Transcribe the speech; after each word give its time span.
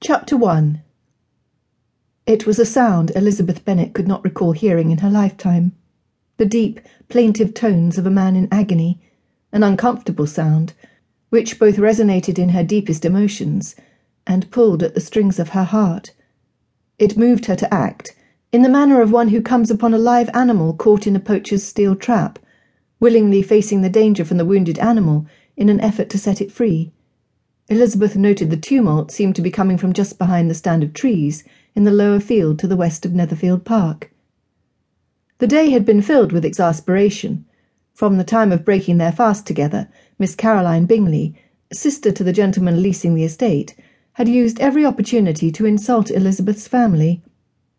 Chapter 0.00 0.36
1 0.36 0.80
It 2.24 2.46
was 2.46 2.60
a 2.60 2.64
sound 2.64 3.10
Elizabeth 3.16 3.64
Bennet 3.64 3.94
could 3.94 4.06
not 4.06 4.22
recall 4.22 4.52
hearing 4.52 4.92
in 4.92 4.98
her 4.98 5.10
lifetime. 5.10 5.72
The 6.36 6.46
deep, 6.46 6.78
plaintive 7.08 7.52
tones 7.52 7.98
of 7.98 8.06
a 8.06 8.10
man 8.10 8.36
in 8.36 8.46
agony, 8.52 9.00
an 9.50 9.64
uncomfortable 9.64 10.28
sound, 10.28 10.72
which 11.30 11.58
both 11.58 11.78
resonated 11.78 12.38
in 12.38 12.50
her 12.50 12.62
deepest 12.62 13.04
emotions 13.04 13.74
and 14.24 14.48
pulled 14.52 14.84
at 14.84 14.94
the 14.94 15.00
strings 15.00 15.40
of 15.40 15.48
her 15.48 15.64
heart. 15.64 16.12
It 17.00 17.18
moved 17.18 17.46
her 17.46 17.56
to 17.56 17.74
act, 17.74 18.14
in 18.52 18.62
the 18.62 18.68
manner 18.68 19.02
of 19.02 19.10
one 19.10 19.30
who 19.30 19.42
comes 19.42 19.68
upon 19.68 19.92
a 19.94 19.98
live 19.98 20.30
animal 20.32 20.74
caught 20.74 21.08
in 21.08 21.16
a 21.16 21.20
poacher's 21.20 21.64
steel 21.64 21.96
trap, 21.96 22.38
willingly 23.00 23.42
facing 23.42 23.82
the 23.82 23.90
danger 23.90 24.24
from 24.24 24.36
the 24.36 24.46
wounded 24.46 24.78
animal 24.78 25.26
in 25.56 25.68
an 25.68 25.80
effort 25.80 26.08
to 26.10 26.18
set 26.18 26.40
it 26.40 26.52
free. 26.52 26.92
Elizabeth 27.70 28.16
noted 28.16 28.50
the 28.50 28.56
tumult 28.56 29.10
seemed 29.10 29.36
to 29.36 29.42
be 29.42 29.50
coming 29.50 29.76
from 29.76 29.92
just 29.92 30.18
behind 30.18 30.50
the 30.50 30.54
stand 30.54 30.82
of 30.82 30.94
trees 30.94 31.44
in 31.74 31.84
the 31.84 31.90
lower 31.90 32.18
field 32.18 32.58
to 32.58 32.66
the 32.66 32.76
west 32.76 33.04
of 33.04 33.12
Netherfield 33.12 33.64
Park. 33.64 34.10
The 35.36 35.46
day 35.46 35.70
had 35.70 35.84
been 35.84 36.00
filled 36.00 36.32
with 36.32 36.46
exasperation. 36.46 37.44
From 37.92 38.16
the 38.16 38.24
time 38.24 38.52
of 38.52 38.64
breaking 38.64 38.96
their 38.96 39.12
fast 39.12 39.46
together, 39.46 39.88
Miss 40.18 40.34
Caroline 40.34 40.86
Bingley, 40.86 41.34
sister 41.70 42.10
to 42.10 42.24
the 42.24 42.32
gentleman 42.32 42.82
leasing 42.82 43.14
the 43.14 43.24
estate, 43.24 43.76
had 44.14 44.28
used 44.28 44.58
every 44.60 44.86
opportunity 44.86 45.52
to 45.52 45.66
insult 45.66 46.10
Elizabeth's 46.10 46.66
family. 46.66 47.22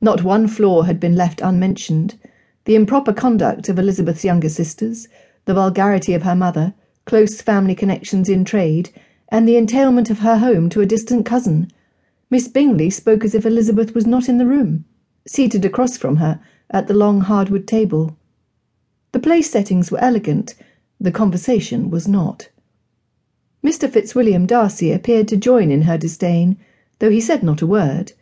Not 0.00 0.24
one 0.24 0.48
flaw 0.48 0.82
had 0.82 0.98
been 0.98 1.14
left 1.14 1.40
unmentioned. 1.40 2.18
The 2.64 2.74
improper 2.74 3.12
conduct 3.12 3.68
of 3.68 3.78
Elizabeth's 3.78 4.24
younger 4.24 4.48
sisters, 4.48 5.06
the 5.44 5.54
vulgarity 5.54 6.12
of 6.12 6.24
her 6.24 6.34
mother, 6.34 6.74
close 7.04 7.40
family 7.40 7.76
connections 7.76 8.28
in 8.28 8.44
trade, 8.44 8.90
and 9.28 9.46
the 9.46 9.56
entailment 9.56 10.10
of 10.10 10.20
her 10.20 10.38
home 10.38 10.68
to 10.70 10.80
a 10.80 10.86
distant 10.86 11.26
cousin. 11.26 11.70
Miss 12.30 12.48
Bingley 12.48 12.90
spoke 12.90 13.24
as 13.24 13.34
if 13.34 13.46
Elizabeth 13.46 13.94
was 13.94 14.06
not 14.06 14.28
in 14.28 14.38
the 14.38 14.46
room, 14.46 14.84
seated 15.26 15.64
across 15.64 15.96
from 15.96 16.16
her 16.16 16.40
at 16.70 16.88
the 16.88 16.94
long 16.94 17.20
hardwood 17.20 17.66
table. 17.66 18.16
The 19.12 19.20
place 19.20 19.50
settings 19.50 19.90
were 19.90 20.00
elegant, 20.00 20.54
the 21.00 21.12
conversation 21.12 21.90
was 21.90 22.08
not. 22.08 22.48
Mr. 23.64 23.88
Fitzwilliam 23.88 24.46
Darcy 24.46 24.92
appeared 24.92 25.28
to 25.28 25.36
join 25.36 25.70
in 25.70 25.82
her 25.82 25.98
disdain, 25.98 26.56
though 26.98 27.10
he 27.10 27.20
said 27.20 27.42
not 27.42 27.62
a 27.62 27.66
word. 27.66 28.12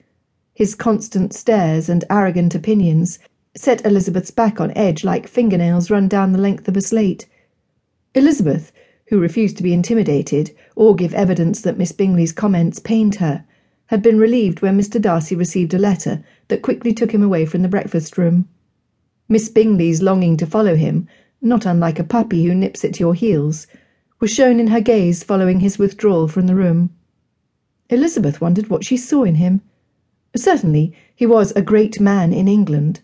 His 0.55 0.75
constant 0.75 1.33
stares 1.33 1.89
and 1.89 2.05
arrogant 2.09 2.55
opinions 2.55 3.19
set 3.57 3.85
Elizabeth's 3.85 4.31
back 4.31 4.61
on 4.61 4.73
edge 4.77 5.05
like 5.05 5.29
fingernails 5.29 5.91
run 5.91 6.09
down 6.09 6.33
the 6.33 6.39
length 6.39 6.67
of 6.69 6.77
a 6.77 6.81
slate. 6.81 7.27
Elizabeth, 8.15 8.73
who 9.07 9.21
refused 9.21 9.57
to 9.57 9.63
be 9.63 9.73
intimidated 9.73 10.55
or 10.77 10.95
give 10.95 11.15
evidence 11.15 11.61
that 11.61 11.79
Miss 11.79 11.93
Bingley's 11.93 12.33
comments 12.33 12.79
pained 12.79 13.17
her, 13.17 13.45
had 13.87 14.03
been 14.03 14.19
relieved 14.19 14.63
when 14.63 14.79
Mr. 14.79 15.01
Darcy 15.01 15.37
received 15.37 15.75
a 15.75 15.79
letter 15.79 16.25
that 16.49 16.63
quickly 16.63 16.93
took 16.93 17.13
him 17.13 17.23
away 17.23 17.45
from 17.45 17.63
the 17.63 17.69
breakfast 17.69 18.17
room. 18.17 18.49
Miss 19.29 19.49
Bingley's 19.49 20.03
longing 20.03 20.37
to 20.39 20.47
follow 20.47 20.75
him, 20.75 21.07
not 21.41 21.67
unlike 21.67 21.99
a 21.99 22.05
puppy 22.05 22.45
who 22.45 22.55
nips 22.55 22.85
at 22.85 22.99
your 22.99 23.15
heels, 23.15 23.67
was 24.21 24.33
shown 24.33 24.59
in 24.59 24.69
her 24.69 24.81
gaze 24.81 25.23
following 25.23 25.61
his 25.61 25.79
withdrawal 25.79 26.29
from 26.29 26.47
the 26.47 26.55
room. 26.55 26.91
Elizabeth 27.91 28.41
wondered 28.41 28.69
what 28.69 28.85
she 28.85 28.97
saw 28.97 29.25
in 29.25 29.35
him. 29.35 29.61
Certainly, 30.35 30.95
he 31.15 31.27
was 31.27 31.53
a 31.53 31.63
great 31.63 32.01
man 32.01 32.33
in 32.33 32.49
England. 32.49 33.03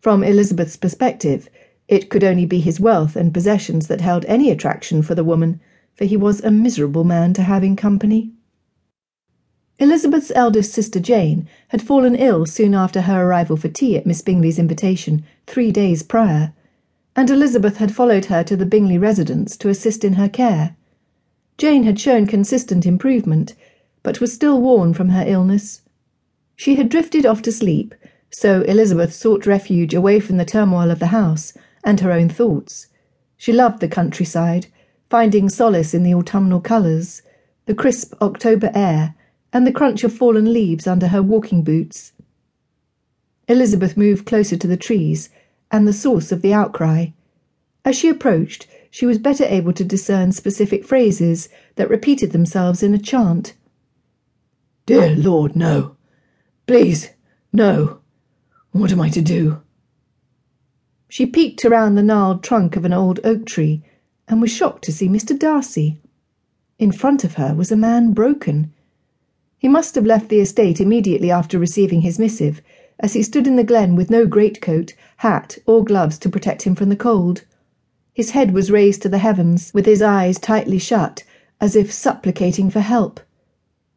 From 0.00 0.22
Elizabeth's 0.22 0.76
perspective, 0.76 1.48
it 1.90 2.08
could 2.08 2.22
only 2.22 2.46
be 2.46 2.60
his 2.60 2.78
wealth 2.78 3.16
and 3.16 3.34
possessions 3.34 3.88
that 3.88 4.00
held 4.00 4.24
any 4.26 4.48
attraction 4.48 5.02
for 5.02 5.16
the 5.16 5.24
woman, 5.24 5.60
for 5.96 6.04
he 6.04 6.16
was 6.16 6.40
a 6.40 6.50
miserable 6.50 7.02
man 7.02 7.32
to 7.34 7.42
have 7.42 7.64
in 7.64 7.74
company. 7.74 8.30
Elizabeth's 9.80 10.30
eldest 10.36 10.72
sister 10.72 11.00
Jane 11.00 11.48
had 11.68 11.82
fallen 11.82 12.14
ill 12.14 12.46
soon 12.46 12.74
after 12.74 13.00
her 13.00 13.24
arrival 13.24 13.56
for 13.56 13.66
tea 13.66 13.96
at 13.96 14.06
Miss 14.06 14.22
Bingley's 14.22 14.58
invitation, 14.58 15.24
three 15.48 15.72
days 15.72 16.04
prior, 16.04 16.52
and 17.16 17.28
Elizabeth 17.28 17.78
had 17.78 17.92
followed 17.92 18.26
her 18.26 18.44
to 18.44 18.56
the 18.56 18.66
Bingley 18.66 18.96
residence 18.96 19.56
to 19.56 19.68
assist 19.68 20.04
in 20.04 20.12
her 20.12 20.28
care. 20.28 20.76
Jane 21.58 21.82
had 21.82 21.98
shown 21.98 22.24
consistent 22.24 22.86
improvement, 22.86 23.56
but 24.04 24.20
was 24.20 24.32
still 24.32 24.60
worn 24.60 24.94
from 24.94 25.08
her 25.08 25.24
illness. 25.26 25.82
She 26.54 26.76
had 26.76 26.88
drifted 26.88 27.26
off 27.26 27.42
to 27.42 27.50
sleep, 27.50 27.96
so 28.30 28.62
Elizabeth 28.62 29.12
sought 29.12 29.44
refuge 29.44 29.92
away 29.92 30.20
from 30.20 30.36
the 30.36 30.44
turmoil 30.44 30.92
of 30.92 31.00
the 31.00 31.08
house 31.08 31.52
and 31.84 32.00
her 32.00 32.12
own 32.12 32.28
thoughts. 32.28 32.88
She 33.36 33.52
loved 33.52 33.80
the 33.80 33.88
countryside, 33.88 34.66
finding 35.08 35.48
solace 35.48 35.94
in 35.94 36.02
the 36.02 36.14
autumnal 36.14 36.60
colours, 36.60 37.22
the 37.66 37.74
crisp 37.74 38.14
October 38.20 38.70
air, 38.74 39.14
and 39.52 39.66
the 39.66 39.72
crunch 39.72 40.04
of 40.04 40.12
fallen 40.12 40.52
leaves 40.52 40.86
under 40.86 41.08
her 41.08 41.22
walking 41.22 41.62
boots. 41.62 42.12
Elizabeth 43.48 43.96
moved 43.96 44.26
closer 44.26 44.56
to 44.56 44.66
the 44.66 44.76
trees 44.76 45.28
and 45.70 45.86
the 45.86 45.92
source 45.92 46.30
of 46.30 46.42
the 46.42 46.54
outcry. 46.54 47.06
As 47.84 47.96
she 47.96 48.08
approached, 48.08 48.66
she 48.90 49.06
was 49.06 49.18
better 49.18 49.44
able 49.44 49.72
to 49.72 49.84
discern 49.84 50.32
specific 50.32 50.84
phrases 50.84 51.48
that 51.76 51.90
repeated 51.90 52.32
themselves 52.32 52.82
in 52.82 52.94
a 52.94 52.98
chant. 52.98 53.54
Dear 54.86 55.16
Lord, 55.16 55.56
no. 55.56 55.96
Please, 56.66 57.10
no. 57.52 58.00
What 58.72 58.92
am 58.92 59.00
I 59.00 59.08
to 59.10 59.22
do? 59.22 59.62
She 61.12 61.26
peeked 61.26 61.64
around 61.64 61.96
the 61.96 62.04
gnarled 62.04 62.44
trunk 62.44 62.76
of 62.76 62.84
an 62.84 62.92
old 62.92 63.18
oak 63.24 63.44
tree 63.44 63.82
and 64.28 64.40
was 64.40 64.52
shocked 64.52 64.84
to 64.84 64.92
see 64.92 65.08
Mr. 65.08 65.36
Darcy. 65.36 65.98
In 66.78 66.92
front 66.92 67.24
of 67.24 67.34
her 67.34 67.52
was 67.52 67.72
a 67.72 67.76
man 67.76 68.12
broken. 68.12 68.72
He 69.58 69.66
must 69.66 69.96
have 69.96 70.06
left 70.06 70.28
the 70.28 70.38
estate 70.38 70.80
immediately 70.80 71.28
after 71.28 71.58
receiving 71.58 72.02
his 72.02 72.20
missive, 72.20 72.62
as 73.00 73.14
he 73.14 73.24
stood 73.24 73.48
in 73.48 73.56
the 73.56 73.64
glen 73.64 73.96
with 73.96 74.08
no 74.08 74.24
greatcoat, 74.24 74.94
hat, 75.16 75.58
or 75.66 75.82
gloves 75.82 76.16
to 76.18 76.30
protect 76.30 76.62
him 76.62 76.76
from 76.76 76.90
the 76.90 76.94
cold. 76.96 77.44
His 78.14 78.30
head 78.30 78.54
was 78.54 78.70
raised 78.70 79.02
to 79.02 79.08
the 79.08 79.18
heavens, 79.18 79.72
with 79.74 79.86
his 79.86 80.02
eyes 80.02 80.38
tightly 80.38 80.78
shut, 80.78 81.24
as 81.60 81.74
if 81.74 81.92
supplicating 81.92 82.70
for 82.70 82.80
help. 82.80 83.18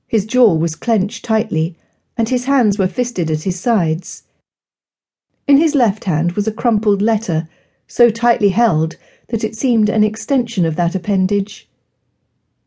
His 0.08 0.26
jaw 0.26 0.56
was 0.56 0.76
clenched 0.76 1.24
tightly, 1.24 1.78
and 2.18 2.30
his 2.30 2.46
hands 2.46 2.80
were 2.80 2.88
fisted 2.88 3.30
at 3.30 3.44
his 3.44 3.60
sides. 3.60 4.24
In 5.46 5.58
his 5.58 5.76
left 5.76 6.06
hand 6.06 6.34
was 6.34 6.48
a 6.48 6.54
crumpled 6.54 7.02
letter, 7.02 7.50
so 7.88 8.10
tightly 8.10 8.50
held 8.50 8.96
that 9.28 9.44
it 9.44 9.56
seemed 9.56 9.90
an 9.90 10.04
extension 10.04 10.66
of 10.66 10.76
that 10.78 10.96
appendage. 10.96 11.70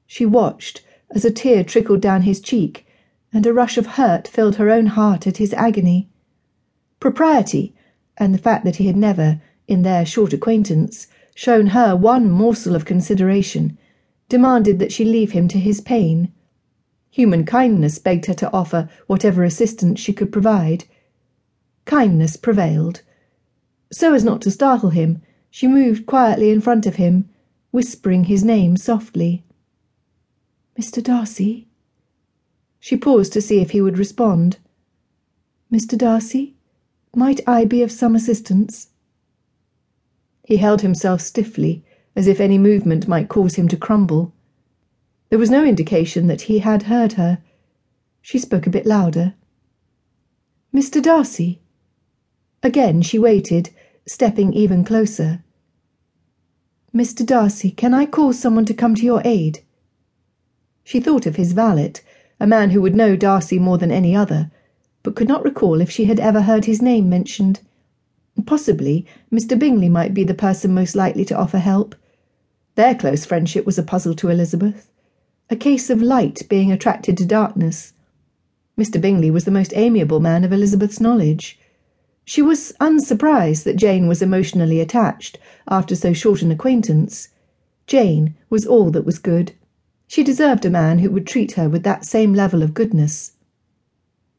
She 0.07 0.27
watched 0.27 0.83
as 1.11 1.25
a 1.25 1.31
tear 1.31 1.65
trickled 1.65 2.01
down 2.01 2.23
his 2.23 2.41
cheek, 2.41 2.87
and 3.33 3.47
a 3.47 3.55
rush 3.55 3.79
of 3.79 3.87
hurt 3.87 4.29
filled 4.29 4.57
her 4.57 4.71
own 4.71 4.87
heart 4.87 5.27
at 5.27 5.39
his 5.39 5.55
agony. 5.55 6.09
Propriety, 7.01 7.75
and 8.19 8.35
the 8.35 8.39
fact 8.39 8.65
that 8.65 8.77
he 8.77 8.87
had 8.87 8.97
never, 8.97 9.41
in 9.67 9.83
their 9.83 10.05
short 10.05 10.33
acquaintance, 10.33 11.07
shown 11.35 11.69
her 11.69 11.97
one 11.97 12.31
morsel 12.31 12.75
of 12.75 12.85
consideration, 12.85 13.79
demanded 14.29 14.79
that 14.79 14.93
she 14.93 15.05
leave 15.05 15.33
him 15.33 15.49
to 15.49 15.59
his 15.59 15.81
pain. 15.81 16.33
Human 17.11 17.47
kindness 17.47 17.99
begged 17.99 18.27
her 18.27 18.35
to 18.35 18.53
offer 18.53 18.89
whatever 19.07 19.45
assistance 19.45 19.99
she 20.01 20.13
could 20.13 20.33
provide, 20.33 20.85
Kindness 21.87 22.37
prevailed. 22.37 23.01
So 23.91 24.13
as 24.13 24.25
not 24.25 24.43
to 24.43 24.51
startle 24.51 24.91
him, 24.91 25.23
she 25.51 25.67
moved 25.67 26.05
quietly 26.05 26.51
in 26.51 26.61
front 26.61 26.85
of 26.85 26.97
him, 26.97 27.29
whispering 27.71 28.25
his 28.25 28.45
name 28.45 28.77
softly. 28.77 29.45
Mr. 30.79 31.03
Darcy? 31.03 31.69
She 32.81 32.97
paused 32.97 33.33
to 33.33 33.41
see 33.41 33.61
if 33.61 33.71
he 33.71 33.81
would 33.81 33.99
respond. 33.99 34.59
Mr. 35.73 35.97
Darcy, 35.97 36.57
might 37.15 37.41
I 37.47 37.65
be 37.65 37.83
of 37.83 37.91
some 37.91 38.15
assistance? 38.15 38.89
He 40.45 40.59
held 40.59 40.83
himself 40.83 41.21
stiffly, 41.21 41.85
as 42.15 42.27
if 42.27 42.41
any 42.41 42.59
movement 42.59 43.09
might 43.09 43.29
cause 43.29 43.55
him 43.55 43.69
to 43.69 43.77
crumble. 43.77 44.33
There 45.31 45.39
was 45.39 45.51
no 45.51 45.65
indication 45.65 46.27
that 46.27 46.43
he 46.43 46.59
had 46.59 46.85
heard 46.85 47.15
her. 47.15 47.39
She 48.23 48.39
spoke 48.39 48.67
a 48.67 48.71
bit 48.71 48.87
louder. 48.87 49.35
Mr. 50.75 51.01
Darcy? 51.01 51.61
Again 52.67 53.01
she 53.01 53.17
waited, 53.17 53.71
stepping 54.09 54.53
even 54.53 54.83
closer. 54.85 55.45
Mr. 56.93 57.25
Darcy, 57.25 57.71
can 57.71 57.95
I 57.95 58.07
call 58.07 58.33
someone 58.33 58.65
to 58.65 58.75
come 58.75 58.97
to 58.97 59.05
your 59.05 59.23
aid? 59.25 59.61
She 60.83 60.99
thought 60.99 61.27
of 61.27 61.37
his 61.37 61.53
valet, 61.53 61.93
a 62.41 62.47
man 62.47 62.71
who 62.71 62.83
would 62.83 62.97
know 62.97 63.15
Darcy 63.15 63.61
more 63.61 63.79
than 63.79 63.93
any 63.93 64.17
other, 64.17 64.51
but 65.05 65.15
could 65.15 65.29
not 65.29 65.45
recall 65.45 65.81
if 65.81 65.93
she 65.93 66.07
had 66.07 66.19
ever 66.19 66.41
heard 66.41 66.65
his 66.65 66.83
name 66.83 67.09
mentioned. 67.09 67.61
Possibly 68.47 69.07
Mr. 69.33 69.57
Bingley 69.57 69.89
might 69.89 70.13
be 70.13 70.25
the 70.25 70.35
person 70.35 70.75
most 70.75 70.97
likely 70.97 71.25
to 71.27 71.39
offer 71.39 71.59
help. 71.59 71.95
Their 72.75 72.97
close 72.97 73.25
friendship 73.25 73.65
was 73.65 73.79
a 73.79 73.85
puzzle 73.85 74.17
to 74.17 74.29
Elizabeth, 74.29 74.91
a 75.49 75.55
case 75.55 75.89
of 75.89 76.03
light 76.03 76.43
being 76.49 76.73
attracted 76.73 77.17
to 77.19 77.27
darkness. 77.27 77.93
Mr. 78.77 79.01
Bingley 79.01 79.31
was 79.31 79.45
the 79.45 79.53
most 79.53 79.73
amiable 79.77 80.19
man 80.19 80.43
of 80.43 80.53
Elizabeth's 80.53 80.99
knowledge. 80.99 81.61
She 82.29 82.43
was 82.43 82.73
unsurprised 82.81 83.65
that 83.65 83.77
Jane 83.77 84.09
was 84.09 84.21
emotionally 84.21 84.81
attached 84.81 85.39
after 85.69 85.95
so 85.95 86.13
short 86.13 86.43
an 86.43 86.51
acquaintance. 86.51 87.29
Jane 87.87 88.35
was 88.51 88.67
all 88.67 88.91
that 88.91 89.07
was 89.07 89.21
good. 89.21 89.53
She 90.09 90.25
deserved 90.25 90.65
a 90.65 90.71
man 90.71 90.99
who 90.99 91.11
would 91.13 91.25
treat 91.25 91.53
her 91.53 91.69
with 91.69 91.85
that 91.85 92.05
same 92.05 92.35
level 92.35 92.65
of 92.65 92.75
goodness. 92.75 93.35